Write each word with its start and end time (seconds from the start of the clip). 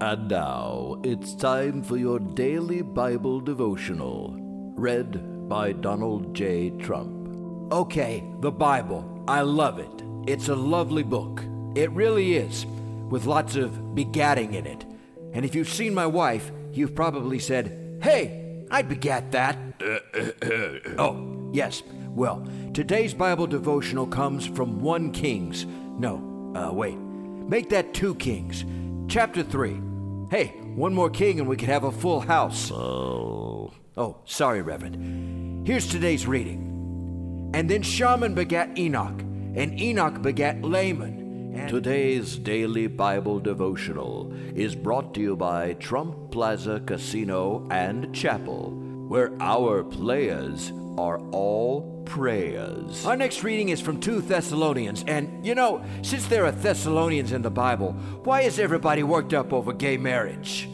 And 0.00 0.28
now 0.28 1.00
it's 1.02 1.34
time 1.34 1.82
for 1.82 1.96
your 1.96 2.20
daily 2.20 2.82
Bible 2.82 3.40
devotional, 3.40 4.32
read 4.76 5.48
by 5.48 5.72
Donald 5.72 6.36
J. 6.36 6.70
Trump. 6.70 7.72
Okay, 7.72 8.22
the 8.38 8.52
Bible. 8.52 9.24
I 9.26 9.40
love 9.40 9.80
it. 9.80 10.04
It's 10.30 10.48
a 10.50 10.54
lovely 10.54 11.02
book. 11.02 11.42
It 11.74 11.90
really 11.90 12.36
is, 12.36 12.64
with 13.10 13.26
lots 13.26 13.56
of 13.56 13.72
begatting 13.96 14.54
in 14.54 14.66
it. 14.66 14.86
And 15.32 15.44
if 15.44 15.56
you've 15.56 15.68
seen 15.68 15.94
my 15.94 16.06
wife, 16.06 16.52
you've 16.70 16.94
probably 16.94 17.40
said, 17.40 17.98
Hey, 18.00 18.64
I'd 18.70 18.88
begat 18.88 19.32
that. 19.32 19.58
oh, 20.98 21.50
yes. 21.52 21.82
Well, 22.06 22.46
today's 22.72 23.14
Bible 23.14 23.48
devotional 23.48 24.06
comes 24.06 24.46
from 24.46 24.80
1 24.80 25.10
Kings. 25.10 25.66
No, 25.98 26.52
uh, 26.54 26.72
wait. 26.72 26.98
Make 26.98 27.68
that 27.70 27.94
2 27.94 28.14
Kings. 28.14 28.64
Chapter 29.08 29.42
3. 29.42 29.87
Hey, 30.30 30.48
one 30.74 30.92
more 30.92 31.08
king 31.08 31.40
and 31.40 31.48
we 31.48 31.56
could 31.56 31.70
have 31.70 31.84
a 31.84 31.92
full 31.92 32.20
house. 32.20 32.70
Oh. 32.70 33.72
Oh, 33.96 34.18
sorry, 34.26 34.60
Reverend. 34.60 35.66
Here's 35.66 35.88
today's 35.88 36.26
reading. 36.26 37.50
And 37.54 37.68
then 37.68 37.82
Shaman 37.82 38.34
begat 38.34 38.78
Enoch, 38.78 39.20
and 39.20 39.80
Enoch 39.80 40.20
begat 40.20 40.62
Laman. 40.62 41.54
And 41.56 41.68
Today's 41.68 42.36
daily 42.36 42.86
Bible 42.88 43.40
devotional 43.40 44.30
is 44.54 44.74
brought 44.74 45.14
to 45.14 45.20
you 45.20 45.34
by 45.34 45.72
Trump 45.74 46.30
Plaza 46.30 46.80
Casino 46.84 47.66
and 47.70 48.14
Chapel, 48.14 48.70
where 49.08 49.32
our 49.40 49.82
players 49.82 50.72
are 50.98 51.18
all 51.30 51.97
prayers. 52.08 53.04
Our 53.04 53.16
next 53.16 53.44
reading 53.44 53.68
is 53.68 53.80
from 53.80 54.00
2 54.00 54.22
Thessalonians, 54.22 55.04
and 55.06 55.46
you 55.46 55.54
know, 55.54 55.84
since 56.02 56.26
there 56.26 56.44
are 56.46 56.50
Thessalonians 56.50 57.32
in 57.32 57.42
the 57.42 57.50
Bible, 57.50 57.92
why 58.24 58.40
is 58.40 58.58
everybody 58.58 59.02
worked 59.02 59.34
up 59.34 59.52
over 59.52 59.72
gay 59.72 59.96
marriage? 59.96 60.68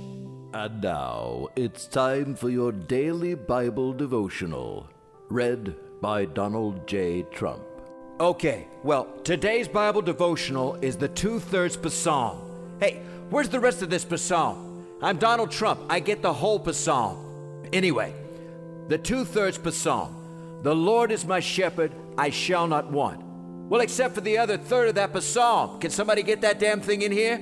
And 0.55 0.81
now 0.81 1.49
it's 1.57 1.87
time 1.87 2.37
for 2.37 2.49
your 2.49 2.71
daily 2.71 3.35
Bible 3.35 3.93
devotional, 3.93 4.89
read 5.29 5.75
by 6.01 6.27
Donald 6.27 6.87
J. 6.87 7.23
Trump. 7.33 7.65
Okay, 8.21 8.69
well, 8.85 9.09
today's 9.25 9.67
Bible 9.67 10.01
devotional 10.01 10.77
is 10.77 10.97
the 10.97 11.09
two 11.09 11.41
thirds 11.41 11.77
psalm. 11.93 12.39
Hey, 12.79 13.03
where's 13.31 13.49
the 13.49 13.59
rest 13.59 13.83
of 13.83 13.91
this 13.91 14.07
psalm? 14.23 14.87
I'm 15.03 15.19
Donald 15.19 15.51
Trump. 15.51 15.81
I 15.91 15.99
get 15.99 16.23
the 16.23 16.33
whole 16.33 16.65
psalm. 16.73 17.67
Anyway, 17.73 18.15
the 18.87 18.99
two 18.99 19.25
thirds 19.25 19.59
psalm. 19.77 20.24
The 20.65 20.75
Lord 20.75 21.13
is 21.13 21.27
my 21.27 21.41
shepherd, 21.41 21.93
I 22.17 22.31
shall 22.31 22.67
not 22.67 22.91
want. 22.91 23.23
Well, 23.69 23.83
except 23.83 24.15
for 24.15 24.23
the 24.23 24.39
other 24.39 24.57
third 24.57 24.89
of 24.89 24.95
that 24.95 25.23
psalm. 25.23 25.79
Can 25.79 25.91
somebody 25.91 26.23
get 26.23 26.41
that 26.41 26.59
damn 26.59 26.81
thing 26.81 27.03
in 27.03 27.13
here? 27.13 27.39